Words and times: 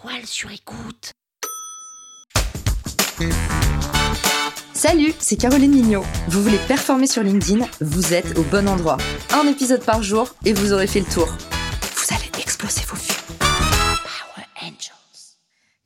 toile 0.00 0.26
sur 0.26 0.50
écoute. 0.52 1.12
Salut, 4.72 5.12
c'est 5.18 5.36
Caroline 5.36 5.72
Mignot. 5.72 6.04
Vous 6.28 6.42
voulez 6.42 6.58
performer 6.68 7.06
sur 7.08 7.22
LinkedIn 7.22 7.66
Vous 7.80 8.14
êtes 8.14 8.38
au 8.38 8.42
bon 8.44 8.68
endroit. 8.68 8.98
Un 9.32 9.48
épisode 9.48 9.84
par 9.84 10.02
jour 10.02 10.34
et 10.44 10.52
vous 10.52 10.72
aurez 10.72 10.86
fait 10.86 11.00
le 11.00 11.06
tour. 11.06 11.26
Vous 11.26 12.14
allez 12.14 12.30
exploser 12.40 12.82
vos 12.86 12.96
vues. 12.96 13.38
Power 13.40 14.46
Angels. 14.62 15.36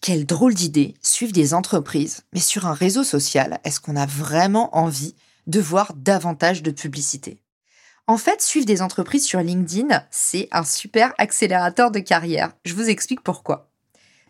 Quelle 0.02 0.26
drôle 0.26 0.54
d'idée, 0.54 0.94
suivre 1.00 1.32
des 1.32 1.54
entreprises. 1.54 2.22
Mais 2.34 2.40
sur 2.40 2.66
un 2.66 2.74
réseau 2.74 3.04
social, 3.04 3.60
est-ce 3.64 3.80
qu'on 3.80 3.96
a 3.96 4.06
vraiment 4.06 4.76
envie 4.76 5.14
de 5.46 5.60
voir 5.60 5.94
davantage 5.94 6.62
de 6.62 6.70
publicité? 6.70 7.38
En 8.06 8.18
fait, 8.18 8.42
suivre 8.42 8.66
des 8.66 8.82
entreprises 8.82 9.24
sur 9.24 9.40
LinkedIn, 9.40 10.04
c'est 10.10 10.48
un 10.50 10.64
super 10.64 11.14
accélérateur 11.16 11.90
de 11.90 12.00
carrière. 12.00 12.52
Je 12.66 12.74
vous 12.74 12.90
explique 12.90 13.22
pourquoi. 13.22 13.71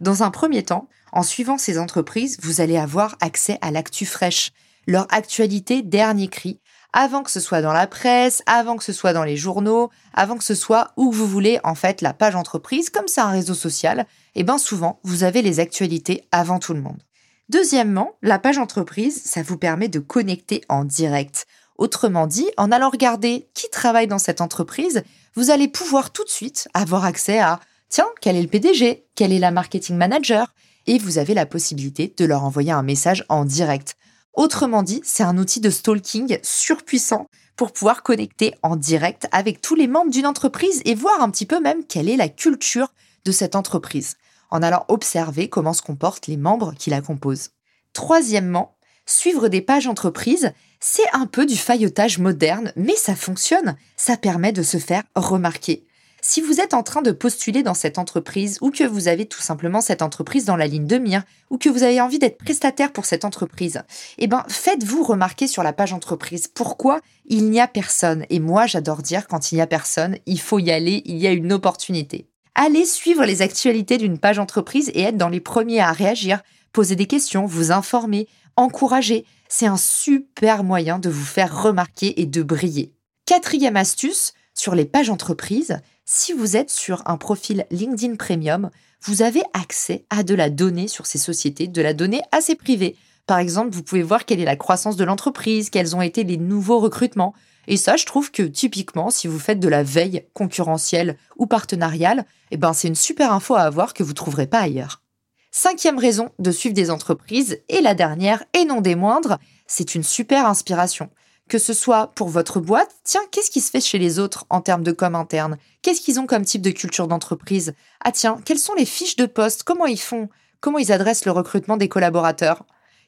Dans 0.02 0.24
un 0.24 0.32
premier 0.32 0.64
temps, 0.64 0.88
en 1.12 1.22
suivant 1.22 1.58
ces 1.58 1.78
entreprises, 1.78 2.36
vous 2.42 2.60
allez 2.60 2.76
avoir 2.76 3.16
accès 3.20 3.56
à 3.60 3.70
l'actu 3.70 4.04
fraîche, 4.04 4.50
leur 4.88 5.06
actualité 5.14 5.80
dernier 5.82 6.26
cri, 6.26 6.58
avant 6.92 7.22
que 7.22 7.30
ce 7.30 7.38
soit 7.38 7.62
dans 7.62 7.72
la 7.72 7.86
presse, 7.86 8.42
avant 8.46 8.76
que 8.76 8.82
ce 8.82 8.92
soit 8.92 9.12
dans 9.12 9.22
les 9.22 9.36
journaux, 9.36 9.90
avant 10.12 10.36
que 10.36 10.42
ce 10.42 10.56
soit 10.56 10.90
où 10.96 11.12
vous 11.12 11.28
voulez, 11.28 11.60
en 11.62 11.76
fait, 11.76 12.00
la 12.00 12.14
page 12.14 12.34
entreprise, 12.34 12.90
comme 12.90 13.06
c'est 13.06 13.20
un 13.20 13.30
réseau 13.30 13.54
social, 13.54 14.00
et 14.34 14.40
eh 14.40 14.42
bien 14.42 14.58
souvent, 14.58 14.98
vous 15.04 15.22
avez 15.22 15.40
les 15.40 15.60
actualités 15.60 16.26
avant 16.32 16.58
tout 16.58 16.74
le 16.74 16.80
monde. 16.80 17.00
Deuxièmement, 17.48 18.16
la 18.22 18.40
page 18.40 18.58
entreprise, 18.58 19.22
ça 19.24 19.44
vous 19.44 19.56
permet 19.56 19.88
de 19.88 20.00
connecter 20.00 20.62
en 20.68 20.84
direct. 20.84 21.46
Autrement 21.78 22.26
dit, 22.26 22.50
en 22.56 22.72
allant 22.72 22.90
regarder 22.90 23.48
qui 23.54 23.70
travaille 23.70 24.08
dans 24.08 24.18
cette 24.18 24.40
entreprise, 24.40 25.04
vous 25.36 25.50
allez 25.50 25.68
pouvoir 25.68 26.10
tout 26.10 26.24
de 26.24 26.28
suite 26.28 26.66
avoir 26.74 27.04
accès 27.04 27.38
à 27.38 27.60
tiens, 27.92 28.08
quel 28.22 28.36
est 28.36 28.42
le 28.42 28.48
PDG, 28.48 29.04
quelle 29.14 29.32
est 29.32 29.38
la 29.38 29.50
marketing 29.50 29.96
manager, 29.96 30.54
et 30.86 30.98
vous 30.98 31.18
avez 31.18 31.34
la 31.34 31.44
possibilité 31.44 32.12
de 32.16 32.24
leur 32.24 32.42
envoyer 32.42 32.72
un 32.72 32.82
message 32.82 33.24
en 33.28 33.44
direct. 33.44 33.96
Autrement 34.32 34.82
dit, 34.82 35.02
c'est 35.04 35.22
un 35.22 35.36
outil 35.36 35.60
de 35.60 35.68
stalking 35.68 36.38
surpuissant 36.42 37.26
pour 37.54 37.70
pouvoir 37.70 38.02
connecter 38.02 38.54
en 38.62 38.76
direct 38.76 39.28
avec 39.30 39.60
tous 39.60 39.74
les 39.74 39.88
membres 39.88 40.10
d'une 40.10 40.26
entreprise 40.26 40.80
et 40.86 40.94
voir 40.94 41.20
un 41.20 41.30
petit 41.30 41.44
peu 41.44 41.60
même 41.60 41.84
quelle 41.84 42.08
est 42.08 42.16
la 42.16 42.30
culture 42.30 42.88
de 43.26 43.30
cette 43.30 43.56
entreprise, 43.56 44.16
en 44.50 44.62
allant 44.62 44.86
observer 44.88 45.50
comment 45.50 45.74
se 45.74 45.82
comportent 45.82 46.28
les 46.28 46.38
membres 46.38 46.72
qui 46.78 46.88
la 46.88 47.02
composent. 47.02 47.50
Troisièmement, 47.92 48.74
suivre 49.04 49.48
des 49.48 49.60
pages 49.60 49.86
entreprises, 49.86 50.52
c'est 50.80 51.12
un 51.12 51.26
peu 51.26 51.44
du 51.44 51.56
faillotage 51.56 52.18
moderne, 52.18 52.72
mais 52.74 52.96
ça 52.96 53.14
fonctionne, 53.14 53.76
ça 53.98 54.16
permet 54.16 54.52
de 54.52 54.62
se 54.62 54.78
faire 54.78 55.02
remarquer. 55.14 55.84
Si 56.24 56.40
vous 56.40 56.60
êtes 56.60 56.72
en 56.72 56.84
train 56.84 57.02
de 57.02 57.10
postuler 57.10 57.64
dans 57.64 57.74
cette 57.74 57.98
entreprise 57.98 58.58
ou 58.60 58.70
que 58.70 58.84
vous 58.84 59.08
avez 59.08 59.26
tout 59.26 59.40
simplement 59.40 59.80
cette 59.80 60.02
entreprise 60.02 60.44
dans 60.44 60.54
la 60.54 60.68
ligne 60.68 60.86
de 60.86 60.98
mire 60.98 61.24
ou 61.50 61.58
que 61.58 61.68
vous 61.68 61.82
avez 61.82 62.00
envie 62.00 62.20
d'être 62.20 62.38
prestataire 62.38 62.92
pour 62.92 63.06
cette 63.06 63.24
entreprise, 63.24 63.82
eh 64.18 64.28
ben 64.28 64.44
faites-vous 64.46 65.02
remarquer 65.02 65.48
sur 65.48 65.64
la 65.64 65.72
page 65.72 65.92
entreprise 65.92 66.46
pourquoi 66.46 67.00
il 67.26 67.50
n'y 67.50 67.60
a 67.60 67.66
personne? 67.66 68.24
Et 68.30 68.38
moi, 68.38 68.66
j'adore 68.66 69.02
dire 69.02 69.26
quand 69.26 69.50
il 69.50 69.56
n'y 69.56 69.62
a 69.62 69.66
personne, 69.66 70.16
il 70.26 70.38
faut 70.38 70.60
y 70.60 70.70
aller, 70.70 71.02
il 71.06 71.16
y 71.16 71.26
a 71.26 71.32
une 71.32 71.52
opportunité. 71.52 72.28
Allez 72.54 72.84
suivre 72.84 73.24
les 73.24 73.42
actualités 73.42 73.98
d'une 73.98 74.18
page 74.18 74.38
entreprise 74.38 74.92
et 74.94 75.02
être 75.02 75.16
dans 75.16 75.28
les 75.28 75.40
premiers 75.40 75.80
à 75.80 75.90
réagir, 75.90 76.40
poser 76.72 76.94
des 76.94 77.06
questions, 77.06 77.46
vous 77.46 77.72
informer, 77.72 78.28
encourager. 78.54 79.24
C'est 79.48 79.66
un 79.66 79.76
super 79.76 80.62
moyen 80.62 81.00
de 81.00 81.10
vous 81.10 81.24
faire 81.24 81.64
remarquer 81.64 82.20
et 82.20 82.26
de 82.26 82.44
briller. 82.44 82.94
Quatrième 83.26 83.76
astuce, 83.76 84.34
sur 84.62 84.76
les 84.76 84.84
pages 84.84 85.10
entreprises, 85.10 85.80
si 86.04 86.32
vous 86.32 86.56
êtes 86.56 86.70
sur 86.70 87.02
un 87.06 87.16
profil 87.16 87.66
LinkedIn 87.72 88.14
Premium, 88.14 88.70
vous 89.02 89.22
avez 89.22 89.42
accès 89.54 90.04
à 90.08 90.22
de 90.22 90.36
la 90.36 90.50
donnée 90.50 90.86
sur 90.86 91.04
ces 91.04 91.18
sociétés, 91.18 91.66
de 91.66 91.82
la 91.82 91.94
donnée 91.94 92.22
assez 92.30 92.54
privée. 92.54 92.94
Par 93.26 93.40
exemple, 93.40 93.74
vous 93.74 93.82
pouvez 93.82 94.04
voir 94.04 94.24
quelle 94.24 94.38
est 94.38 94.44
la 94.44 94.54
croissance 94.54 94.94
de 94.94 95.02
l'entreprise, 95.02 95.68
quels 95.68 95.96
ont 95.96 96.00
été 96.00 96.22
les 96.22 96.36
nouveaux 96.36 96.78
recrutements. 96.78 97.34
Et 97.66 97.76
ça, 97.76 97.96
je 97.96 98.06
trouve 98.06 98.30
que 98.30 98.44
typiquement, 98.44 99.10
si 99.10 99.26
vous 99.26 99.40
faites 99.40 99.58
de 99.58 99.66
la 99.66 99.82
veille 99.82 100.26
concurrentielle 100.32 101.18
ou 101.36 101.46
partenariale, 101.46 102.24
eh 102.52 102.56
ben, 102.56 102.72
c'est 102.72 102.86
une 102.86 102.94
super 102.94 103.32
info 103.32 103.56
à 103.56 103.62
avoir 103.62 103.94
que 103.94 104.04
vous 104.04 104.14
trouverez 104.14 104.46
pas 104.46 104.60
ailleurs. 104.60 105.02
Cinquième 105.50 105.98
raison 105.98 106.28
de 106.38 106.52
suivre 106.52 106.74
des 106.76 106.92
entreprises, 106.92 107.58
et 107.68 107.80
la 107.80 107.94
dernière, 107.94 108.44
et 108.54 108.64
non 108.64 108.80
des 108.80 108.94
moindres, 108.94 109.38
c'est 109.66 109.96
une 109.96 110.04
super 110.04 110.46
inspiration 110.46 111.10
que 111.48 111.58
ce 111.58 111.72
soit 111.72 112.08
pour 112.14 112.28
votre 112.28 112.60
boîte, 112.60 112.94
tiens, 113.04 113.20
qu'est-ce 113.30 113.50
qui 113.50 113.60
se 113.60 113.70
fait 113.70 113.80
chez 113.80 113.98
les 113.98 114.18
autres 114.18 114.46
en 114.48 114.60
termes 114.60 114.82
de 114.82 114.92
com 114.92 115.14
interne? 115.14 115.58
Qu'est-ce 115.82 116.00
qu'ils 116.00 116.20
ont 116.20 116.26
comme 116.26 116.44
type 116.44 116.62
de 116.62 116.70
culture 116.70 117.08
d'entreprise? 117.08 117.74
Ah 118.04 118.12
tiens, 118.12 118.40
quelles 118.44 118.58
sont 118.58 118.74
les 118.74 118.86
fiches 118.86 119.16
de 119.16 119.26
poste? 119.26 119.62
Comment 119.62 119.86
ils 119.86 120.00
font? 120.00 120.28
Comment 120.60 120.78
ils 120.78 120.92
adressent 120.92 121.24
le 121.24 121.32
recrutement 121.32 121.76
des 121.76 121.88
collaborateurs? 121.88 122.64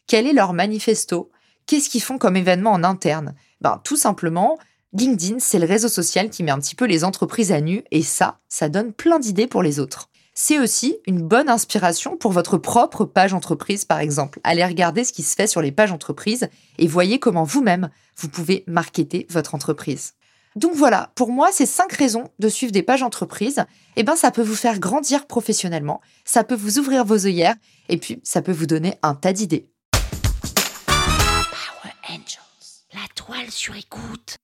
Quel 0.07 0.27
est 0.27 0.33
leur 0.33 0.53
manifesto? 0.53 1.31
Qu'est-ce 1.67 1.89
qu'ils 1.89 2.03
font 2.03 2.19
comme 2.19 2.37
événement 2.37 2.73
en 2.73 2.85
interne? 2.85 3.35
Ben 3.61 3.81
tout 3.85 3.97
simplement, 3.97 4.59
LinkedIn, 4.93 5.39
c'est 5.39 5.59
le 5.59 5.67
réseau 5.67 5.89
social 5.89 6.29
qui 6.29 6.43
met 6.43 6.51
un 6.51 6.61
petit 6.61 6.75
peu 6.75 6.85
les 6.85 7.05
entreprises 7.05 7.53
à 7.53 7.61
nu 7.61 7.83
et 7.91 8.03
ça, 8.03 8.41
ça 8.49 8.69
donne 8.69 8.93
plein 8.93 9.19
d'idées 9.19 9.47
pour 9.47 9.63
les 9.63 9.81
autres 9.81 10.11
c'est 10.35 10.59
aussi 10.59 10.99
une 11.07 11.23
bonne 11.23 11.49
inspiration 11.49 12.17
pour 12.17 12.33
votre 12.33 12.59
propre 12.59 13.05
page 13.05 13.33
entreprise, 13.33 13.85
par 13.85 14.01
exemple. 14.01 14.41
Allez 14.43 14.65
regarder 14.65 15.05
ce 15.05 15.13
qui 15.13 15.23
se 15.23 15.35
fait 15.35 15.47
sur 15.47 15.63
les 15.63 15.73
pages 15.73 15.93
entreprises 15.93 16.49
et 16.79 16.89
voyez 16.89 17.21
comment 17.21 17.45
vous-même, 17.45 17.89
vous 18.17 18.29
pouvez 18.29 18.65
marketer 18.67 19.27
votre 19.31 19.55
entreprise. 19.55 20.15
Donc 20.57 20.75
voilà, 20.75 21.13
pour 21.15 21.31
moi, 21.31 21.51
ces 21.53 21.67
cinq 21.67 21.93
raisons 21.93 22.31
de 22.39 22.49
suivre 22.49 22.73
des 22.73 22.83
pages 22.83 23.03
entreprises, 23.03 23.65
eh 23.97 24.03
ben, 24.03 24.15
ça 24.17 24.31
peut 24.31 24.43
vous 24.43 24.55
faire 24.55 24.79
grandir 24.79 25.27
professionnellement, 25.27 26.01
ça 26.25 26.45
peut 26.45 26.55
vous 26.55 26.79
ouvrir 26.79 27.05
vos 27.05 27.27
œillères, 27.27 27.57
et 27.89 27.97
puis 27.97 28.21
ça 28.23 28.43
peut 28.43 28.53
vous 28.53 28.67
donner 28.67 28.95
un 29.03 29.15
tas 29.15 29.33
d'idées. 29.33 29.69
Power 30.87 31.93
Angels. 32.09 32.85
La 32.93 33.09
toile 33.17 33.51
sur 33.51 33.75
écoute. 33.75 34.37